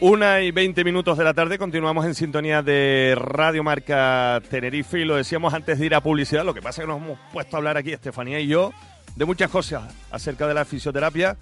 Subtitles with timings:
[0.00, 5.04] Una y veinte minutos de la tarde, continuamos en sintonía de Radio Marca Tenerife y
[5.04, 7.56] lo decíamos antes de ir a publicidad, lo que pasa es que nos hemos puesto
[7.56, 8.72] a hablar aquí, Estefanía y yo,
[9.16, 11.36] de muchas cosas acerca de la fisioterapia.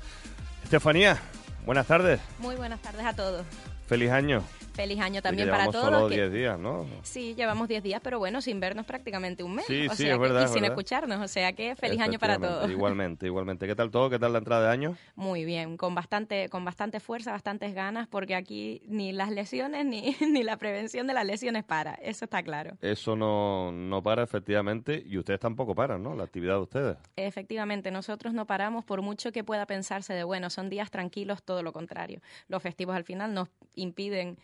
[0.65, 1.19] Estefanía,
[1.67, 2.19] buenas tardes.
[2.39, 3.45] Muy buenas tardes a todos.
[3.89, 4.43] Feliz año.
[4.77, 5.87] Feliz año también para todos.
[5.87, 6.87] solo 10 días, ¿no?
[7.03, 9.65] Sí, llevamos 10 días, pero bueno, sin vernos prácticamente un mes.
[9.65, 10.51] Sí, o sí, sea es verdad.
[10.51, 12.71] Y sin escucharnos, o sea que feliz año para todos.
[12.71, 13.67] Igualmente, igualmente.
[13.67, 14.11] ¿Qué tal todo?
[14.11, 14.97] ¿Qué tal la entrada de año?
[15.15, 20.15] Muy bien, con bastante, con bastante fuerza, bastantes ganas, porque aquí ni las lesiones ni,
[20.21, 22.77] ni la prevención de las lesiones para, eso está claro.
[22.83, 26.15] Eso no, no para, efectivamente, y ustedes tampoco paran, ¿no?
[26.15, 26.97] La actividad de ustedes.
[27.17, 31.63] Efectivamente, nosotros no paramos por mucho que pueda pensarse de, bueno, son días tranquilos, todo
[31.63, 32.21] lo contrario.
[32.49, 34.37] Los festivos al final nos impiden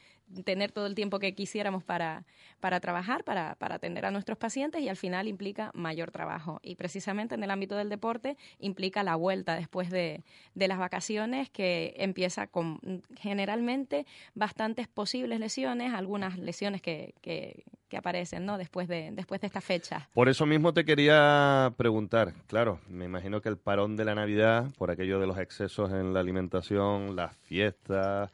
[0.45, 2.25] tener todo el tiempo que quisiéramos para,
[2.61, 6.61] para trabajar, para, para atender a nuestros pacientes y al final implica mayor trabajo.
[6.62, 10.23] Y precisamente en el ámbito del deporte implica la vuelta después de,
[10.55, 12.81] de las vacaciones que empieza con
[13.17, 18.56] generalmente bastantes posibles lesiones, algunas lesiones que, que, aparecen ¿no?
[18.56, 20.09] después, de, después de esta fecha.
[20.15, 24.70] Por eso mismo te quería preguntar, claro, me imagino que el parón de la Navidad,
[24.78, 28.31] por aquello de los excesos en la alimentación, las fiestas,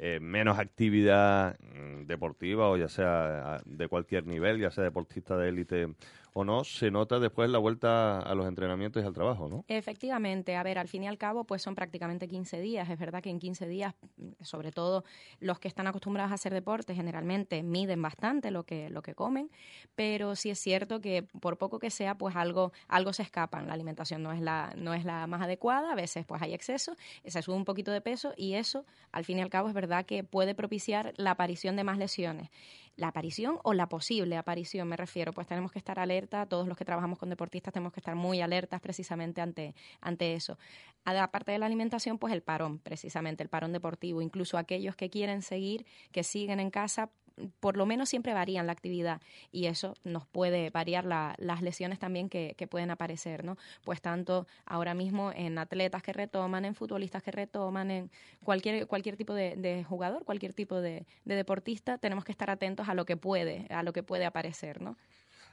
[0.00, 5.48] eh, menos actividad mm, deportiva o ya sea de cualquier nivel, ya sea deportista de
[5.48, 5.88] élite
[6.32, 9.64] o no, se nota después la vuelta a los entrenamientos y al trabajo, ¿no?
[9.66, 12.88] Efectivamente, a ver, al fin y al cabo, pues son prácticamente 15 días.
[12.88, 13.94] Es verdad que en 15 días,
[14.40, 15.04] sobre todo
[15.40, 19.50] los que están acostumbrados a hacer deporte, generalmente miden bastante lo que, lo que comen,
[19.96, 23.66] pero sí es cierto que por poco que sea, pues algo, algo se escapan.
[23.66, 26.94] La alimentación no es la, no es la más adecuada, a veces pues hay exceso,
[27.24, 29.87] se sube un poquito de peso y eso, al fin y al cabo, es verdad
[30.04, 32.50] que puede propiciar la aparición de más lesiones.
[32.96, 36.76] La aparición o la posible aparición, me refiero, pues tenemos que estar alerta, todos los
[36.76, 40.58] que trabajamos con deportistas tenemos que estar muy alertas precisamente ante, ante eso.
[41.04, 45.42] Aparte de la alimentación, pues el parón, precisamente, el parón deportivo, incluso aquellos que quieren
[45.42, 47.10] seguir, que siguen en casa,
[47.60, 49.20] por lo menos siempre varían la actividad
[49.52, 53.56] y eso nos puede variar las lesiones también que, pueden aparecer, ¿no?
[53.84, 58.10] Pues tanto ahora mismo en atletas que retoman, en futbolistas que retoman, en
[58.42, 63.04] cualquier, cualquier tipo de, jugador, cualquier tipo de, deportista, tenemos que estar atentos a lo
[63.04, 64.96] que puede, a lo que puede aparecer, ¿no?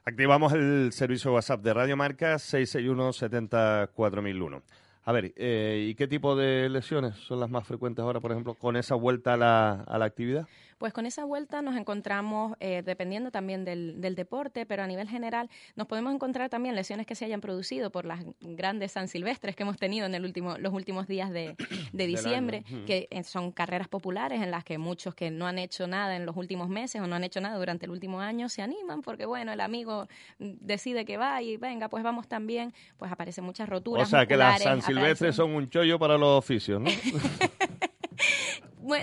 [0.04, 4.62] Activamos el servicio WhatsApp de Radio Marca 661 74001.
[5.08, 8.56] A ver, eh, ¿y qué tipo de lesiones son las más frecuentes ahora, por ejemplo,
[8.56, 10.48] con esa vuelta a la, a la actividad?
[10.78, 15.08] Pues con esa vuelta nos encontramos, eh, dependiendo también del, del, deporte, pero a nivel
[15.08, 19.56] general nos podemos encontrar también lesiones que se hayan producido por las grandes San Silvestres
[19.56, 21.56] que hemos tenido en el último, los últimos días de,
[21.94, 25.88] de diciembre, que eh, son carreras populares en las que muchos que no han hecho
[25.88, 28.62] nada en los últimos meses o no han hecho nada durante el último año se
[28.62, 30.08] animan porque, bueno, el amigo
[30.40, 34.08] decide que va y venga, pues vamos también, pues aparecen muchas roturas.
[34.08, 36.90] O sea que las San Silvestres son un chollo para los oficios, ¿no?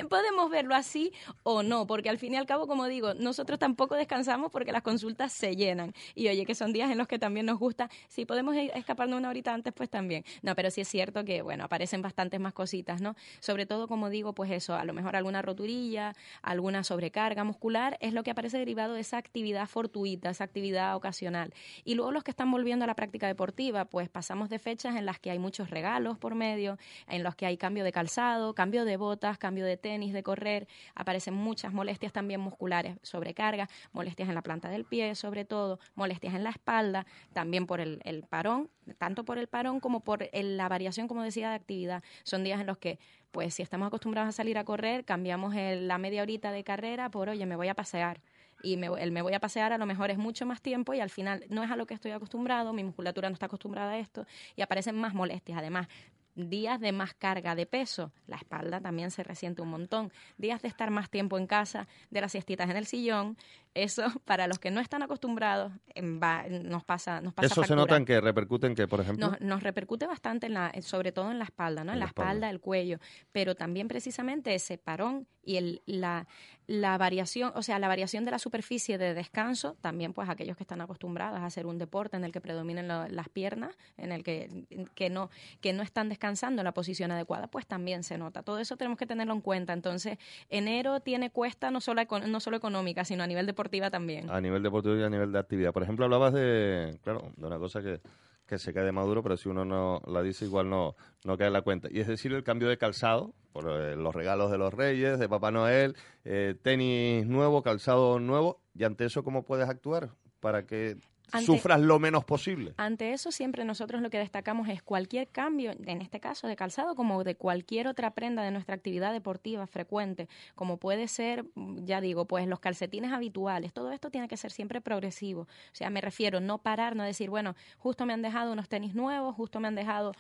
[0.09, 1.13] podemos verlo así
[1.43, 4.83] o no, porque al fin y al cabo, como digo, nosotros tampoco descansamos porque las
[4.83, 5.93] consultas se llenan.
[6.15, 9.19] Y oye, que son días en los que también nos gusta, si podemos e-, escaparnos
[9.19, 10.25] una horita antes, pues también.
[10.43, 13.17] No, pero sí es cierto que, bueno, aparecen bastantes más cositas, ¿no?
[13.41, 18.13] Sobre todo, como digo, pues eso, a lo mejor alguna roturilla, alguna sobrecarga muscular, es
[18.13, 21.53] lo que aparece derivado de esa actividad fortuita, esa actividad ocasional.
[21.85, 25.07] Y luego los que están volviendo a la práctica deportiva, pues pasamos de fechas en
[25.07, 26.79] las que hay muchos regalos por medio,
[27.09, 30.23] en los que hay cambio de calzado, cambio de botas, cambio de de tenis, de
[30.23, 35.79] correr, aparecen muchas molestias también musculares, sobrecarga, molestias en la planta del pie, sobre todo,
[35.95, 38.69] molestias en la espalda, también por el, parón,
[38.99, 42.03] tanto por el parón como por la variación, como decía, de actividad.
[42.23, 42.99] Son días en los que,
[43.31, 47.29] pues, si estamos acostumbrados a salir a correr, cambiamos la media horita de carrera por,
[47.29, 48.21] oye, me voy a pasear
[48.63, 51.01] y me, el me voy a pasear a lo mejor es mucho más tiempo y
[51.01, 53.99] al final no es a lo que estoy acostumbrado, mi musculatura no está acostumbrada a
[53.99, 55.59] esto y aparecen más molestias.
[55.59, 55.89] Además,
[56.35, 60.69] días de más carga de peso, la espalda también se resiente un montón, días de
[60.69, 63.37] estar más tiempo en casa, de las siestitas en el sillón,
[63.75, 68.05] eso para los que no están acostumbrados nos pasa nos pasa Eso se nota en
[68.05, 69.33] que repercute en que, por ejemplo.
[69.41, 71.93] Nos, repercute bastante en la sobre todo en la espalda, ¿no?
[71.93, 72.99] En, la espalda, el cuello,
[73.31, 76.27] pero también precisamente ese parón y el, la,
[76.67, 80.63] la variación, o sea, la variación de la superficie de descanso, también pues aquellos que
[80.63, 84.67] están acostumbrados a hacer un deporte en el que predominen las piernas, en el que,
[84.95, 85.31] que no
[85.61, 88.43] que no están descansando en la posición adecuada, pues también se nota.
[88.43, 89.73] Todo eso tenemos que tenerlo en cuenta.
[89.73, 93.53] Entonces, enero tiene cuesta no solo no solo económica, sino a nivel de
[93.91, 94.31] también.
[94.31, 95.73] A nivel deportivo y a nivel de actividad.
[95.73, 98.01] Por ejemplo, hablabas de, claro, de una cosa que,
[98.47, 101.49] que se cae de maduro, pero si uno no la dice igual no, no cae
[101.49, 101.89] en la cuenta.
[101.91, 105.29] Y es decir, el cambio de calzado, por eh, los regalos de los reyes, de
[105.29, 110.11] Papá Noel, eh, tenis nuevo, calzado nuevo, y ante eso, ¿cómo puedes actuar
[110.41, 110.99] para que
[111.41, 112.75] sufras lo menos posible.
[112.77, 116.95] Ante eso siempre nosotros lo que destacamos es cualquier cambio, en este caso de calzado,
[116.95, 121.45] como de cualquier otra prenda de nuestra actividad deportiva frecuente, como puede ser,
[121.85, 125.43] ya digo, pues los calcetines habituales, todo esto tiene que ser siempre progresivo.
[125.43, 128.95] O sea, me refiero no parar, no decir, bueno, justo me han dejado unos tenis
[128.95, 130.13] nuevos, justo me han dejado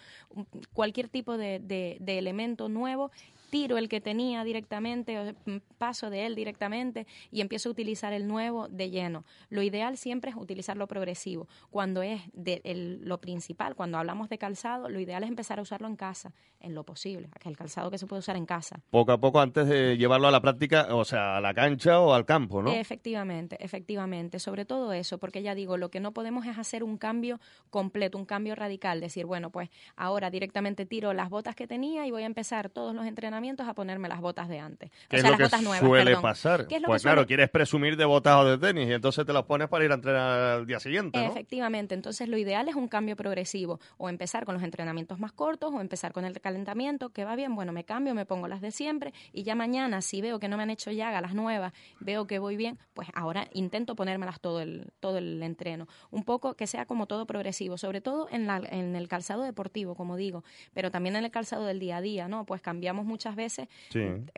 [0.72, 3.10] cualquier tipo de, de elemento nuevo
[3.52, 8.26] tiro el que tenía directamente, mm, paso de él directamente y empiezo a utilizar el
[8.26, 9.26] nuevo de lleno.
[9.50, 11.46] Lo ideal siempre es utilizar lo progresivo.
[11.68, 12.62] Cuando es de
[13.02, 16.74] lo principal, cuando hablamos de calzado, lo ideal es empezar a usarlo en casa, en
[16.74, 18.80] lo posible, el calzado que se puede usar en casa.
[18.88, 22.14] Poco a poco antes de llevarlo a la práctica, o sea, a la cancha o
[22.14, 22.72] al campo, ¿no?
[22.72, 24.38] Efectivamente, efectivamente.
[24.38, 27.38] Sobre todo eso, porque ya digo, lo que no podemos es hacer un cambio
[27.68, 32.10] completo, un cambio radical, decir, bueno, pues ahora directamente tiro las botas que tenía y
[32.10, 34.90] voy a empezar todos los entrenamientos a ponerme las botas de antes.
[35.08, 35.48] ¿Qué es lo que
[35.78, 36.66] suele pasar?
[36.86, 39.84] pues claro, quieres presumir de botas o de tenis y entonces te las pones para
[39.84, 44.08] ir a entrenar al día siguiente, Efectivamente, entonces lo ideal es un cambio progresivo, o
[44.08, 47.72] empezar con los entrenamientos más cortos, o empezar con el calentamiento, que va bien, bueno,
[47.72, 50.62] me cambio, me pongo las de siempre, y ya mañana, si veo que no me
[50.62, 54.92] han hecho llaga las nuevas, veo que voy bien, pues ahora intento ponérmelas todo el,
[55.00, 55.88] todo el entreno.
[56.10, 59.94] Un poco que sea como todo progresivo, sobre todo en, la, en el calzado deportivo,
[59.94, 60.44] como digo,
[60.74, 62.44] pero también en el calzado del día a día, ¿no?
[62.44, 63.68] Pues cambiamos muchas veces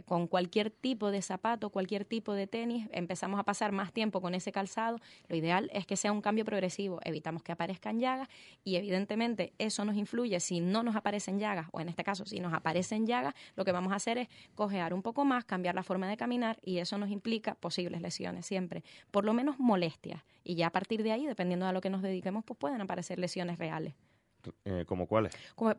[0.07, 4.35] con cualquier tipo de zapato, cualquier tipo de tenis, empezamos a pasar más tiempo con
[4.35, 4.99] ese calzado.
[5.29, 8.29] Lo ideal es que sea un cambio progresivo, evitamos que aparezcan llagas
[8.65, 10.39] y evidentemente eso nos influye.
[10.41, 13.73] Si no nos aparecen llagas o en este caso si nos aparecen llagas, lo que
[13.73, 16.99] vamos a hacer es cojear un poco más, cambiar la forma de caminar y eso
[16.99, 20.23] nos implica posibles lesiones siempre, por lo menos molestias.
[20.43, 22.81] Y ya a partir de ahí, dependiendo de a lo que nos dediquemos, pues pueden
[22.81, 23.95] aparecer lesiones reales.
[24.65, 25.33] Eh, ¿Como cuáles?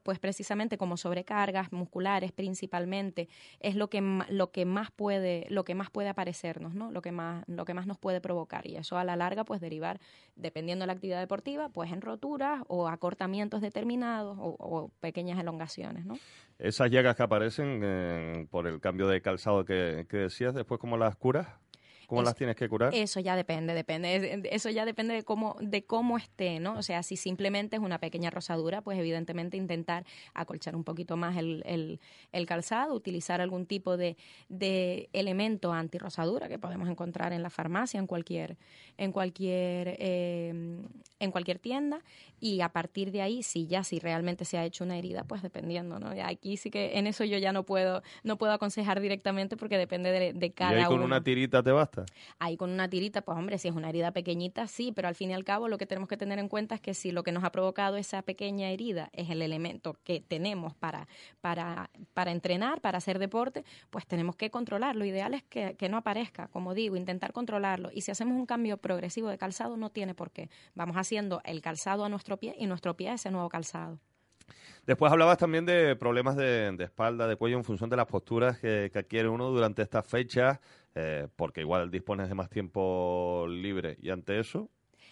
[0.03, 3.27] Pues precisamente como sobrecargas musculares principalmente
[3.59, 6.91] es lo que lo que más puede lo que más puede aparecernos, ¿no?
[6.91, 9.61] Lo que más lo que más nos puede provocar y eso a la larga pues
[9.61, 9.99] derivar
[10.35, 16.15] dependiendo de la actividad deportiva pues en roturas o acortamientos determinados o, pequeñas elongaciones, ¿no?
[16.57, 20.97] Esas llagas que aparecen eh, por el cambio de calzado que, que decías después cómo
[20.97, 21.47] las curas
[22.07, 22.93] ¿Cómo las tienes que curar?
[22.93, 24.49] Eso ya depende, depende.
[24.51, 26.77] Eso ya depende de cómo, de cómo esté, ¿no?
[26.77, 31.37] O sea, si simplemente es una pequeña rosadura, pues evidentemente intentar acolchar un poquito más
[31.37, 31.99] el,
[32.31, 34.17] el, calzado, utilizar algún tipo de,
[34.49, 38.57] de elemento antirrosadura que podemos encontrar en la farmacia, en cualquier,
[38.97, 40.49] en cualquier, eh,
[41.19, 42.01] en cualquier tienda,
[42.39, 45.41] y a partir de ahí, si ya si realmente se ha hecho una herida, pues
[45.41, 46.09] dependiendo, ¿no?
[46.23, 50.11] Aquí sí que en eso yo ya no puedo, no puedo aconsejar directamente porque depende
[50.11, 51.94] de, de cada ¿Y ahí con una tirita te basta?
[52.39, 55.31] Ahí con una tirita, pues hombre, si es una herida pequeñita, sí, pero al fin
[55.31, 57.31] y al cabo lo que tenemos que tener en cuenta es que si lo que
[57.31, 61.07] nos ha provocado esa pequeña herida es el elemento que tenemos para,
[61.41, 64.99] para, para entrenar, para hacer deporte, pues tenemos que controlarlo.
[64.99, 67.89] Lo ideal es que, que no aparezca, como digo, intentar controlarlo.
[67.93, 70.49] Y si hacemos un cambio progresivo de calzado, no tiene por qué.
[70.73, 73.99] Vamos haciendo el calzado a nuestro pie y nuestro pie a ese nuevo calzado.
[74.85, 78.91] Después hablabas también de problemas de, espalda, de cuello en función de las posturas que,
[78.93, 80.59] que adquiere uno durante estas fechas.
[80.95, 84.71] Eh, porque igual dispones de más tiempo libre y ante eso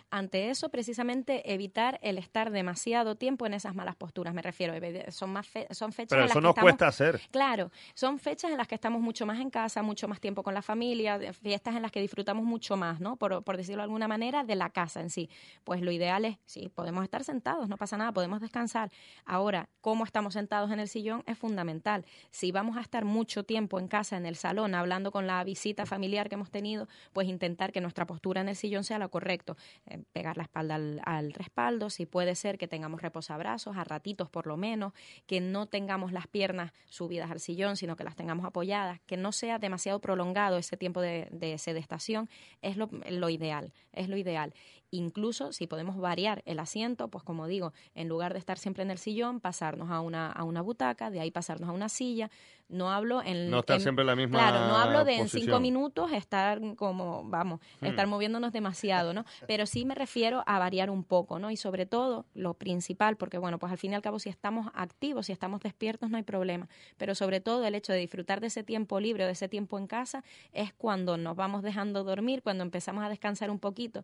[0.10, 4.34] ante eso, precisamente evitar el estar demasiado tiempo en esas malas posturas.
[4.34, 4.74] Me refiero,
[5.12, 7.22] son más son fechas Pero en eso las nos que cuesta hacer.
[7.32, 10.54] Claro, son fechas en las que estamos mucho más en casa, mucho más tiempo con
[10.54, 13.18] la familia, fiestas en las que disfrutamos mucho más, ¿no?
[13.18, 15.30] Por, por decirlo de alguna manera, de la casa en sí.
[15.64, 18.92] Pues lo ideal es, sí, podemos estar sentados, no pasa nada, podemos descansar.
[19.26, 22.06] Ahora, cómo estamos sentados en el sillón es fundamental.
[22.32, 25.86] Si vamos a estar mucho tiempo en casa, en el salón, hablando con la visita
[25.86, 29.56] familiar que hemos tenido, pues intentar que nuestra postura en el sillón sea la correcta.
[29.86, 34.48] Eh, pegar la espalda al, respaldo, si puede ser que tengamos reposabrazos, a ratitos por
[34.48, 34.94] lo menos,
[35.26, 39.34] que no tengamos las piernas subidas al sillón, sino que las tengamos apoyadas, que no
[39.34, 42.30] sea demasiado prolongado ese tiempo de, de sedestación,
[42.62, 44.54] es lo, lo ideal, es lo ideal.
[44.94, 48.92] Incluso si podemos variar el asiento, pues como digo, en lugar de estar siempre en
[48.92, 52.30] el sillón, pasarnos a una, a una butaca, de ahí pasarnos a una silla.
[52.70, 53.50] No hablo en...
[53.50, 57.24] No estar siempre en la misma Claro, no hablo de en cinco minutos estar como,
[57.26, 57.86] vamos, hmm.
[57.86, 59.26] estar moviéndonos demasiado, ¿no?
[59.48, 61.52] Pero sí me refiero a variar un poco, ¿no?
[61.52, 64.72] Y sobre todo, lo principal, porque bueno, pues al fin y al cabo si estamos
[64.74, 66.68] activos, si estamos despiertos, no hay problema.
[66.98, 69.88] Pero sobre todo el hecho de disfrutar de ese tiempo libre, de ese tiempo en
[69.88, 74.04] casa, es cuando nos vamos dejando dormir, cuando empezamos a descansar un poquito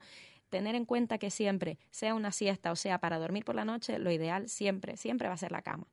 [0.49, 3.99] tener en cuenta que siempre, sea una siesta o sea para dormir por la noche,
[3.99, 5.85] lo ideal siempre, siempre va a ser la cama.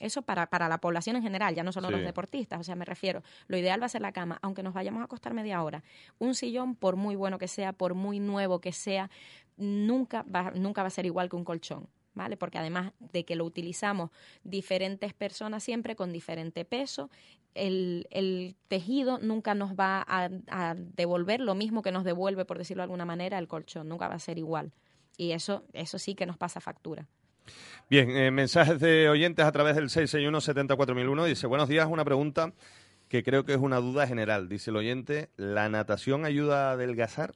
[0.00, 2.86] Eso para, para la población en general, ya no solo los deportistas, o sea, me
[2.86, 5.84] refiero, lo ideal va a ser la cama, aunque nos vayamos a acostar media hora.
[6.18, 9.10] Un sillón, por muy bueno que sea, por muy nuevo que sea,
[9.58, 11.88] nunca va, nunca va a ser igual que un colchón.
[12.12, 12.36] ¿Vale?
[12.36, 14.10] Porque además de que lo utilizamos
[14.42, 17.08] diferentes personas siempre con diferente peso,
[17.54, 22.58] el, el tejido nunca nos va a, a, devolver lo mismo que nos devuelve, por
[22.58, 24.72] decirlo de alguna manera, el colchón, nunca va a ser igual.
[25.16, 27.06] Y eso, eso sí que nos pasa factura.
[27.88, 31.24] Bien, eh, mensajes de oyentes a través del 661-74001.
[31.24, 32.52] Dice, buenos días, una pregunta
[33.08, 34.48] que creo que es una duda general.
[34.48, 37.34] Dice el oyente, ¿la natación ayuda a adelgazar?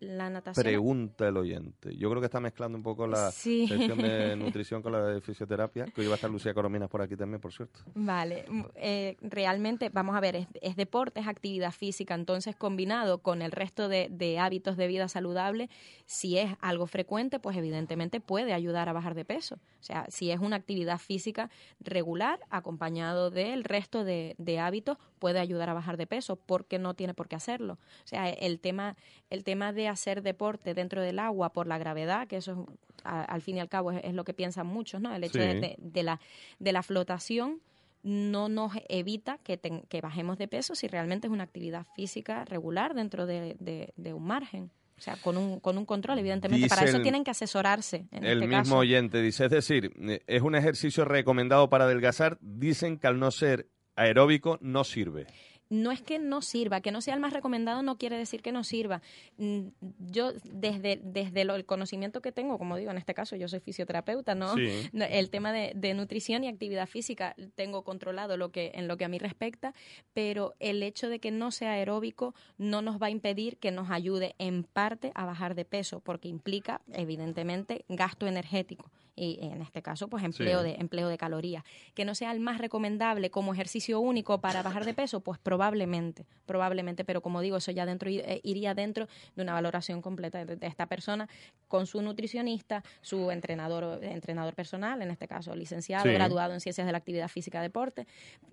[0.00, 0.64] La natación.
[0.64, 1.94] Pregunta el oyente.
[1.94, 5.84] Yo creo que está mezclando un poco la sección de nutrición con la de fisioterapia,
[5.84, 7.80] que hoy va a estar Lucía Corominas por aquí también, por cierto.
[7.94, 13.52] Vale, eh, realmente, vamos a ver, es, deporte, es actividad física, entonces combinado con el
[13.52, 15.68] resto de, de, hábitos de vida saludable,
[16.06, 19.56] si es algo frecuente, pues evidentemente puede ayudar a bajar de peso.
[19.80, 25.38] O sea, si es una actividad física regular, acompañado del resto de, de hábitos, puede
[25.38, 27.74] ayudar a bajar de peso, porque no tiene por qué hacerlo.
[27.74, 28.96] O sea, el tema,
[29.28, 32.66] el tema de hacer deporte dentro del agua por la gravedad, que eso
[33.04, 35.14] al fin y al cabo es, lo que piensan muchos, ¿no?
[35.14, 36.20] El hecho de, la,
[36.58, 37.60] de la flotación
[38.02, 42.94] no nos evita que, que bajemos de peso si realmente es una actividad física regular
[42.94, 44.70] dentro de, un margen.
[44.96, 46.68] O sea, con un, con un control, evidentemente.
[46.68, 48.06] para eso tienen que asesorarse.
[48.12, 49.94] En el este mismo oyente dice, es decir,
[50.26, 52.36] es un ejercicio recomendado para adelgazar.
[52.42, 53.66] Dicen que al no ser
[53.96, 55.26] aeróbico no sirve
[55.70, 58.52] no es que no sirva, que no sea el más recomendado no quiere decir que
[58.52, 59.00] no sirva.
[59.38, 59.68] Mm,
[60.10, 64.34] yo desde, desde el conocimiento que tengo, como digo, en este caso yo soy fisioterapeuta,
[64.34, 64.54] ¿no?
[64.92, 69.04] El tema de, de, nutrición y actividad física tengo controlado lo que, en lo que
[69.04, 69.72] a mí respecta,
[70.12, 73.90] pero el hecho de que no sea aeróbico no nos va a impedir que nos
[73.90, 79.82] ayude en parte a bajar de peso, porque implica, evidentemente, gasto energético y en este
[79.82, 81.62] caso pues empleo de empleo de calorías.
[81.94, 86.26] Que no sea el más recomendable como ejercicio único para bajar de peso pues probablemente
[86.46, 87.04] probablemente.
[87.04, 90.86] Pero como digo eso ya dentro eh, iría dentro de una valoración completa de, esta
[90.86, 91.28] persona
[91.68, 96.92] con su nutricionista su entrenador entrenador personal en este caso licenciado graduado en ciencias de
[96.92, 98.06] la actividad física deporte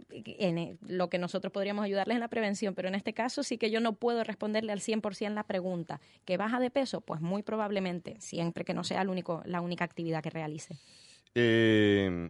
[0.10, 2.76] en eh, lo que nosotros podríamos ayudarles en la prevención.
[2.76, 6.36] Pero en este caso sí que yo no puedo responderle al 100% la pregunta que
[6.36, 10.22] baja de peso pues muy probablemente siempre que no sea el único la única actividad
[10.22, 10.57] que realiza
[11.36, 12.30] eh,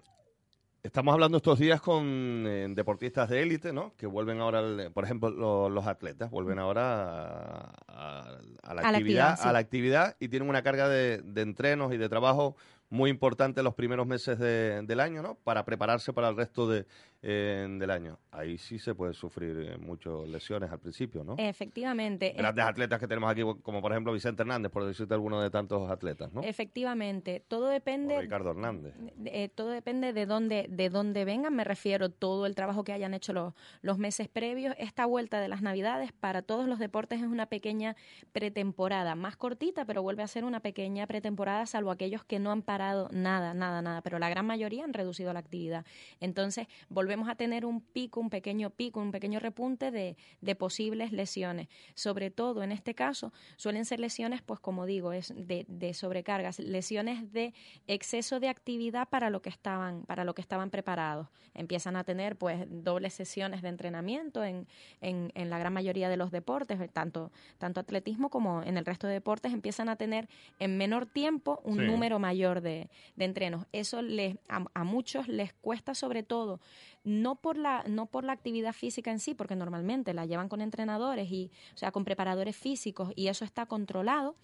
[0.84, 3.94] estamos hablando estos días con eh, deportistas de élite, ¿no?
[3.98, 10.16] Que vuelven ahora, por ejemplo, los atletas vuelven ahora a, la, actividad, a la actividad
[10.20, 12.56] y tienen una carga de, de entrenos y de trabajo
[12.90, 15.36] muy importante los primeros meses del año, ¿no?
[15.36, 16.86] Para prepararse para el resto de,
[17.22, 18.20] del año.
[18.32, 21.36] Ahí sí se puede sufrir eh, muchas lesiones al principio, ¿no?
[21.38, 22.34] Efectivamente.
[22.38, 25.90] Grandes atletas que tenemos aquí, como por ejemplo Vicente Hernández, por decirte alguno de tantos
[25.90, 26.42] atletas, ¿no?
[26.44, 27.44] Efectivamente.
[27.48, 28.22] Todo depende...
[28.22, 28.94] Ricardo Hernández.
[29.26, 33.14] Eh, todo depende de dónde, de dónde vengan, me refiero todo el trabajo que hayan
[33.14, 34.76] hecho los, los meses previos.
[34.78, 37.96] Esta vuelta de las Navidades para todos los deportes es una pequeña
[38.32, 42.62] pretemporada, más cortita, pero vuelve a ser una pequeña pretemporada, salvo aquellos que no han
[42.62, 45.86] parado nada, nada, nada, pero la gran mayoría han reducido la actividad.
[46.20, 51.12] Entonces, volvemos a tener un pico, un pequeño pico, un pequeño repunte de, de posibles
[51.12, 51.68] lesiones.
[51.96, 56.60] Sobre todo, en este caso, suelen ser lesiones, pues como digo, es de, de sobrecargas,
[56.60, 57.54] lesiones de
[57.88, 61.28] exceso de actividad para lo que estaban, para lo que estaban preparados.
[61.54, 64.68] Empiezan a tener pues dobles sesiones de entrenamiento en,
[65.02, 69.08] en, en la gran mayoría de los deportes, tanto, tanto atletismo como en el resto
[69.08, 70.28] de deportes, empiezan a tener
[70.60, 72.90] en menor tiempo un número mayor de, de
[73.26, 73.66] entrenos.
[73.72, 76.60] Eso les, a, muchos les cuesta sobre todo,
[77.04, 80.62] no por, la, no por la actividad física en sí, porque normalmente la llevan con
[80.62, 84.36] entrenadores y, o sea, con preparadores físicos y eso está controlado,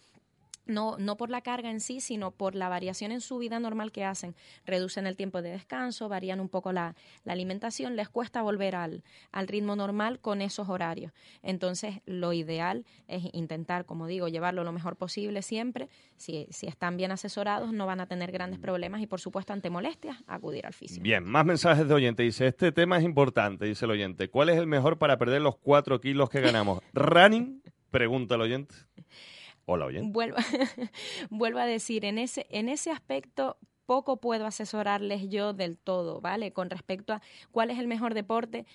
[0.65, 3.91] no, no por la carga en sí, sino por la variación en su vida normal
[3.91, 4.35] que hacen.
[4.65, 9.03] Reducen el tiempo de descanso, varían un poco la, la alimentación, les cuesta volver al,
[9.31, 11.11] al, ritmo normal con esos horarios.
[11.41, 15.89] Entonces, lo ideal es intentar, como digo, llevarlo lo mejor posible siempre.
[16.17, 19.69] Si, si están bien asesorados, no van a tener grandes problemas y, por supuesto, ante
[19.69, 21.03] molestias, acudir al físico.
[21.03, 22.23] Bien, más mensajes de oyente.
[22.23, 24.29] Dice, este tema es importante, dice el oyente.
[24.29, 26.79] ¿Cuál es el mejor para perder los cuatro kilos que ganamos?
[26.93, 27.61] ¿Running?
[27.91, 28.75] Pregunta el oyente.
[29.65, 30.01] Hola, oye.
[30.03, 30.37] Vuelvo,
[31.59, 36.51] a decir, en ese, en ese aspecto poco puedo asesorarles yo del todo, ¿vale?
[36.51, 38.65] Con respecto a cuál es el mejor deporte.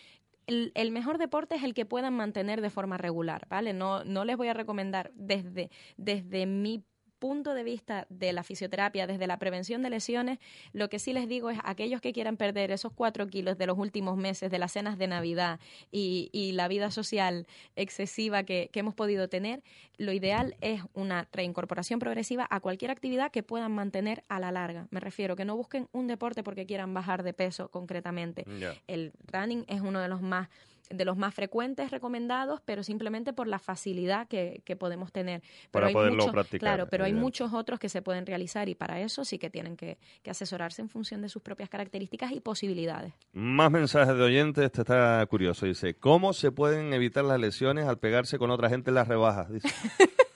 [0.47, 3.75] El, el, mejor deporte es el que puedan mantener de forma regular, ¿vale?
[3.75, 6.85] No, no les voy a recomendar desde, desde mi
[7.19, 10.39] punto de vista de la fisioterapia, desde la prevención de lesiones,
[10.73, 13.79] lo que sí les digo es aquellos que quieran perder esos cuatro kilos de los
[13.79, 15.61] últimos meses, de las cenas de Navidad
[15.91, 17.47] y, la vida social
[17.77, 19.63] excesiva que, hemos podido tener,
[19.97, 24.87] lo ideal es una reincorporación progresiva a cualquier actividad que puedan mantener a la larga.
[24.91, 28.45] Me refiero que no busquen un deporte porque quieran bajar de peso concretamente.
[28.87, 30.49] El running es uno de los más
[30.91, 35.43] de los más frecuentes recomendados, pero simplemente por la facilidad que, podemos tener.
[35.71, 36.61] Para poderlo practicar.
[36.61, 39.77] Claro, pero hay muchos otros que se pueden realizar y para eso sí que tienen
[39.77, 43.15] que, asesorarse en función de sus propias características y posibilidades.
[43.33, 45.65] Más mensajes de oyentes, este está curioso.
[45.65, 49.51] Dice, ¿cómo se pueden evitar las lesiones al pegarse con otra gente en las rebajas?
[49.51, 49.69] Dice.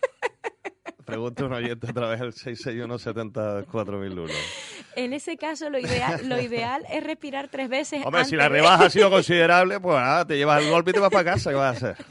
[1.13, 4.31] pregunta un oyente a través del 661-704001.
[4.97, 8.05] En ese caso, lo ideal, lo ideal es respirar tres veces.
[8.05, 10.95] Hombre, si la de- rebaja ha sido considerable, pues nada, te llevas el golpe y
[10.95, 11.51] te vas para casa.
[11.51, 12.05] ¿Qué vas a hacer?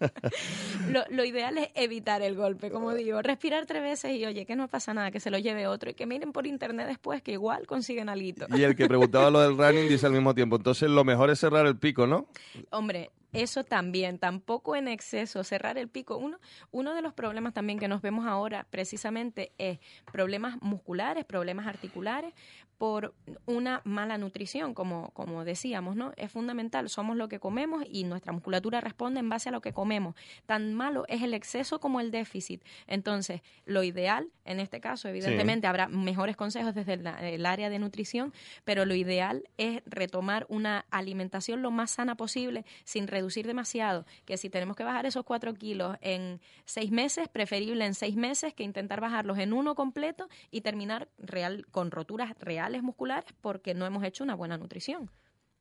[0.90, 4.54] lo, lo ideal es evitar el golpe, como digo, respirar tres veces y oye, que
[4.54, 7.32] no pasa nada, que se lo lleve otro y que miren por internet después que
[7.32, 8.18] igual consiguen algo.
[8.56, 11.38] Y el que preguntaba lo del running dice al mismo tiempo, entonces lo mejor es
[11.40, 12.26] cerrar el pico, ¿no?
[12.70, 16.16] Hombre, eso también, tampoco en exceso, cerrar el pico.
[16.16, 16.38] Uno,
[16.70, 19.78] uno de los problemas también que nos vemos ahora precisamente es
[20.12, 22.32] problemas musculares, problemas articulares
[22.78, 23.12] por
[23.44, 26.12] una mala nutrición, como, como decíamos, ¿no?
[26.16, 29.72] Es fundamental, somos lo que comemos y nuestra musculatura responde en base a lo que
[29.72, 30.14] comemos.
[30.46, 32.62] Tan malo es el exceso como el déficit.
[32.86, 37.80] Entonces, lo ideal, en este caso, evidentemente, habrá mejores consejos desde el, el área de
[37.80, 38.32] nutrición,
[38.64, 44.06] pero lo ideal es retomar una alimentación lo más sana posible sin reducir demasiado.
[44.24, 48.54] Que si tenemos que bajar esos cuatro kilos en seis meses, preferible en seis meses
[48.54, 53.86] que intentar bajarlos en uno completo y terminar real, con roturas reales musculares porque no
[53.86, 55.10] hemos hecho una buena nutrición.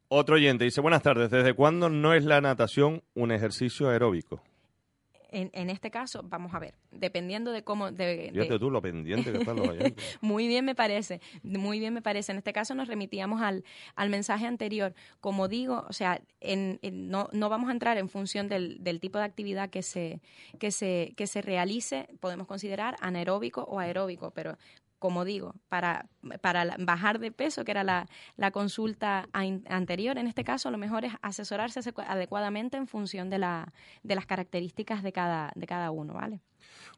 [0.09, 4.41] Otro oyente dice, buenas tardes, ¿desde cuándo no es la natación un ejercicio aeróbico?
[5.29, 7.91] En, en este caso, vamos a ver, dependiendo de cómo...
[7.91, 10.17] De, tú lo pendiente que están los oyentes.
[10.21, 12.31] Muy bien me parece, muy bien me parece.
[12.31, 14.93] En este caso nos remitíamos al, al mensaje anterior.
[15.19, 19.01] Como digo, o sea, en, en- no, no vamos a entrar en función del, del
[19.01, 20.21] tipo de actividad que se,
[20.59, 24.57] que, se, que se realice, podemos considerar anaeróbico o aeróbico, pero
[24.99, 26.07] como digo, para,
[26.41, 30.77] para la- bajar de peso, que era la, la consulta anterior, en este caso lo
[30.77, 33.71] mejor es asesorarse adecu- adecuadamente en función de, la,
[34.03, 36.41] de las características de cada, de cada uno, ¿vale?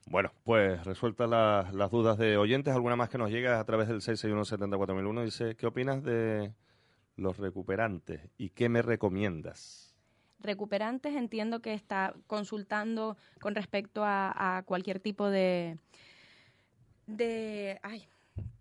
[0.06, 3.88] Bueno, pues resueltas las, las dudas de oyentes, alguna más que nos llega a través
[3.88, 6.54] del 661-74001, dice, ¿qué opinas de
[7.18, 9.86] los recuperantes y qué me recomiendas?
[10.42, 15.78] recuperantes entiendo que está consultando con respecto a, a cualquier tipo de
[17.18, 18.08] de ay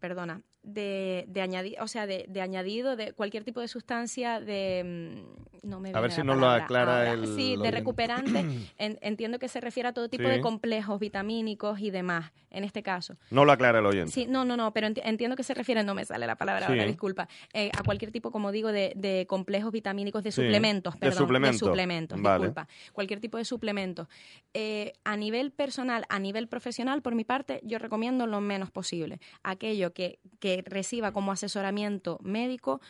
[0.00, 5.22] perdona de, de añadido o sea de, de añadido de cualquier tipo de sustancia de
[5.64, 8.40] mm, no me A ver si nos lo aclara el sí de recuperante
[8.78, 10.30] en- entiendo que se refiere a todo tipo Sí.
[10.30, 14.12] de complejos vitamínicos y demás en este caso No lo aclara el oyente.
[14.12, 16.66] Sí, no, no, no, pero enti- entiendo que se refiere, no me sale la palabra
[16.68, 20.94] ahora, disculpa, eh, a cualquier tipo, como digo, de, de complejos vitamínicos, de Sí, suplementos,
[20.94, 22.44] de perdón, suplementos, suplementos, vale.
[22.44, 24.08] disculpa, cualquier tipo de suplementos.
[24.54, 29.20] Eh, a nivel personal, a nivel profesional, por mi parte, yo recomiendo lo menos posible.
[29.42, 32.80] Aquello que, que reciba como asesoramiento médico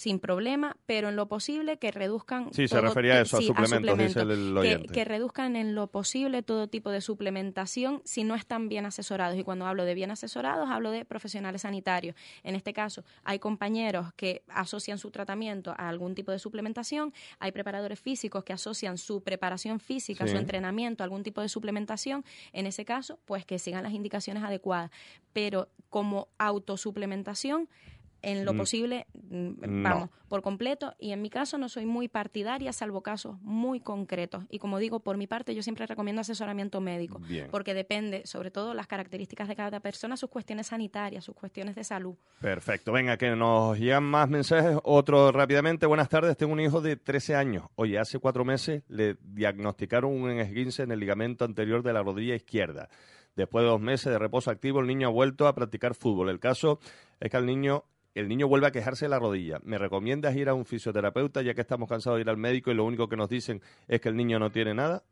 [0.00, 2.54] sin problema, pero en lo posible que reduzcan...
[2.54, 4.88] Sí, se refería a eso, a sí, suplementos, dice el- que- oyente.
[4.94, 9.36] que reduzcan en lo posible todo tipo de suplementación si no están bien asesorados.
[9.38, 12.16] Y cuando hablo de bien asesorados, hablo de profesionales sanitarios.
[12.44, 17.52] En este caso, hay compañeros que asocian su tratamiento a algún tipo de suplementación, hay
[17.52, 20.32] preparadores físicos que asocian su preparación física, Sí.
[20.32, 22.24] su entrenamiento a algún tipo de suplementación.
[22.54, 24.90] En ese caso, pues que sigan las indicaciones adecuadas.
[25.34, 27.68] Pero como autosuplementación,
[28.22, 29.50] en lo Mm, posible, mm,
[29.82, 29.82] no.
[29.88, 30.94] vamos, por completo.
[30.98, 34.44] Y en mi caso no soy muy partidaria, salvo casos muy concretos.
[34.50, 37.48] Y como digo, por mi parte, yo siempre recomiendo asesoramiento médico, Bien.
[37.50, 41.84] porque depende, sobre todo, las características de cada persona, sus cuestiones sanitarias, sus cuestiones de
[41.84, 42.14] salud.
[42.40, 44.76] Perfecto, venga, que nos llegan más mensajes.
[44.84, 47.64] Otro rápidamente, buenas tardes, tengo un hijo de 13 años.
[47.76, 52.34] Oye, hace cuatro meses le diagnosticaron un esguince en el ligamento anterior de la rodilla
[52.34, 52.88] izquierda.
[53.36, 56.28] Después de dos meses de reposo activo, el niño ha vuelto a practicar fútbol.
[56.30, 56.78] El caso
[57.20, 59.60] es que el niño, el niño vuelve a quejarse de la rodilla.
[59.62, 62.74] ¿Me recomiendas ir a un fisioterapeuta ya que estamos cansados de ir al médico y
[62.74, 65.02] lo único que nos dicen es que el niño no tiene nada?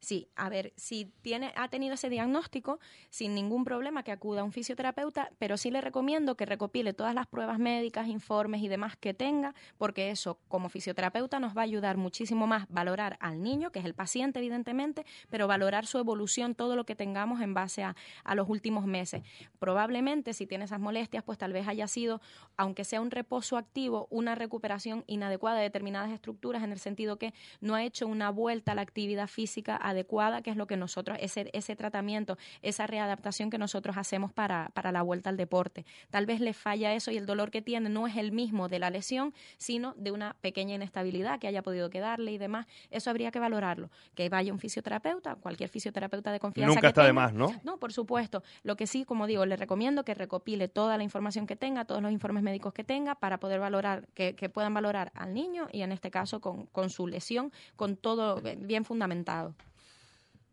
[0.00, 2.78] Sí, a ver, si tiene, ha tenido ese diagnóstico,
[3.10, 7.14] sin ningún problema que acuda a un fisioterapeuta, pero sí le recomiendo que recopile todas
[7.14, 11.64] las pruebas médicas, informes y demás que tenga, porque eso como fisioterapeuta nos va a
[11.64, 16.54] ayudar muchísimo más valorar al niño, que es el paciente evidentemente, pero valorar su evolución,
[16.54, 19.22] todo lo que tengamos en base a, a los últimos meses.
[19.58, 22.20] Probablemente si tiene esas molestias, pues tal vez haya sido,
[22.56, 27.34] aunque sea un reposo activo, una recuperación inadecuada de determinadas estructuras en el sentido que
[27.60, 31.18] no ha hecho una vuelta a la actividad física adecuada, que es lo que nosotros,
[31.20, 35.84] ese, ese tratamiento, esa readaptación que nosotros hacemos para, para la vuelta al deporte.
[36.10, 38.78] Tal vez le falla eso y el dolor que tiene no es el mismo de
[38.78, 42.66] la lesión, sino de una pequeña inestabilidad que haya podido quedarle y demás.
[42.90, 43.90] Eso habría que valorarlo.
[44.14, 46.68] Que vaya un fisioterapeuta, cualquier fisioterapeuta de confianza.
[46.68, 47.54] Nunca que está de más, ¿no?
[47.64, 48.42] No, por supuesto.
[48.62, 52.02] Lo que sí, como digo, le recomiendo que recopile toda la información que tenga, todos
[52.02, 55.82] los informes médicos que tenga, para poder valorar, que, que puedan valorar al niño y
[55.82, 59.54] en este caso con, con su lesión, con todo bien fundamentado.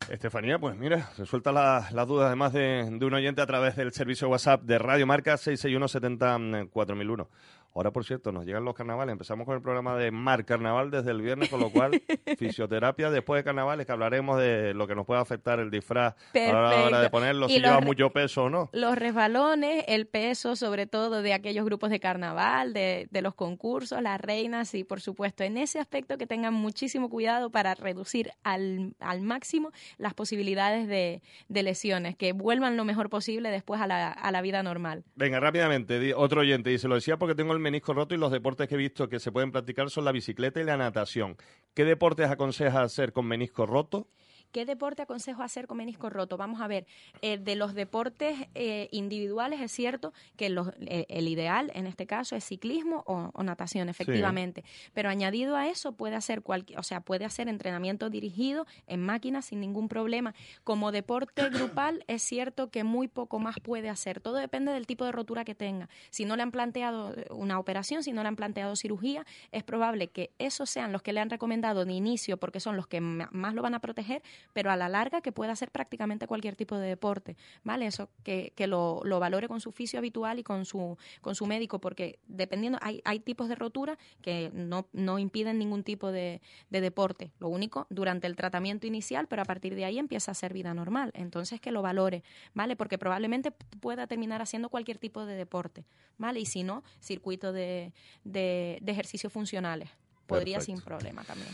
[0.09, 3.91] Estefanía, pues mira, resuelta la- las dudas además de, de un oyente a través del
[3.91, 7.27] servicio WhatsApp de Radio Marca 661 70 4001.
[7.75, 9.11] Ahora, por cierto, nos llegan los carnavales.
[9.11, 11.91] Empezamos con el programa de Mar Carnaval desde el viernes, con lo cual,
[12.37, 16.53] fisioterapia después de carnavales, que hablaremos de lo que nos puede afectar el disfraz a
[16.53, 18.69] la hora de ponerlo, si lleva mucho peso o no.
[18.71, 24.01] Los resbalones, el peso, sobre todo de aquellos grupos de carnaval, de, de los concursos,
[24.01, 28.93] las reinas, y por supuesto, en ese aspecto que tengan muchísimo cuidado para reducir al,
[29.01, 34.13] al máximo las posibilidades de, de, lesiones, que vuelvan lo mejor posible después a la,
[34.13, 35.03] a la vida normal.
[35.15, 38.31] Venga, rápidamente, otro oyente, y se lo decía porque tengo el menisco roto y los
[38.31, 41.35] deportes que he visto que se pueden practicar son la bicicleta y la natación.
[41.73, 44.07] ¿Qué deportes aconseja hacer con menisco roto?
[44.55, 46.37] ¿Qué deporte aconsejo hacer con menisco roto?
[46.37, 46.87] Vamos a ver,
[47.21, 52.37] eh, de los deportes eh, individuales es cierto que eh, el ideal en este caso
[52.37, 54.63] es ciclismo o, natación, efectivamente.
[54.93, 59.47] Pero añadido a eso puede hacer cualquier, o sea, puede hacer entrenamiento dirigido en máquinas
[59.47, 60.33] sin ningún problema.
[60.63, 64.21] Como deporte grupal es cierto que muy poco más puede hacer.
[64.21, 65.89] Todo depende del tipo de rotura que tenga.
[66.11, 70.07] Si no le han planteado una operación, si no le han planteado cirugía, es probable
[70.07, 73.53] que esos sean los que le han recomendado de inicio porque son los que más
[73.53, 76.87] lo van a proteger, pero a la larga que pueda hacer prácticamente cualquier tipo de
[76.87, 77.85] deporte, ¿vale?
[77.85, 81.45] Eso que, que lo, lo, valore con su fisio habitual y con su, con su
[81.45, 86.41] médico, porque dependiendo, hay, hay tipos de rotura que no, no impiden ningún tipo de,
[86.69, 87.31] de deporte.
[87.39, 90.73] Lo único, durante el tratamiento inicial, pero a partir de ahí empieza a ser vida
[90.73, 91.11] normal.
[91.13, 92.75] Entonces que lo valore, ¿vale?
[92.75, 95.85] Porque probablemente pueda terminar haciendo cualquier tipo de deporte,
[96.17, 96.39] ¿vale?
[96.39, 99.89] Y si no, circuito de, de, de ejercicios funcionales.
[100.27, 101.49] Podría sin problema también.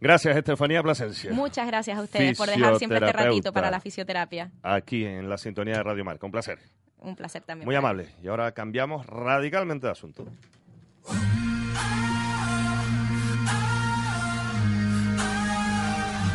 [0.00, 1.32] Gracias, Estefanía Plasencia.
[1.32, 4.50] Muchas gracias a ustedes por dejar siempre este ratito para la fisioterapia.
[4.62, 6.24] Aquí en la sintonía de Radio Marca.
[6.26, 6.58] Un placer.
[7.00, 7.66] Un placer también.
[7.66, 8.08] Muy amable.
[8.22, 10.26] Y ahora cambiamos radicalmente de asunto.